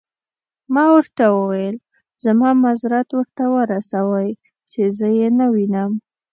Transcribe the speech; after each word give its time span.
ما 0.73 0.83
ورته 0.95 1.23
وویل: 1.37 1.75
زما 2.23 2.49
معذرت 2.63 3.09
ورته 3.13 3.43
ورسوئ، 3.55 4.29
چې 4.71 4.81
زه 4.97 5.07
يې 5.17 5.27
نه 5.39 5.45
وینم. 5.53 5.91